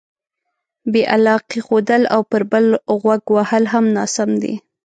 بې 0.91 1.01
علاقې 1.13 1.59
ښودل 1.65 2.03
او 2.13 2.21
پر 2.31 2.41
بل 2.51 2.65
غوږ 2.99 3.21
وهل 3.35 3.63
هم 3.73 3.85
ناسم 3.97 4.29
دي. 4.41 4.53